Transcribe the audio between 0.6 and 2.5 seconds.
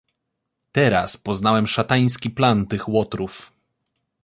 "Teraz poznałem szatański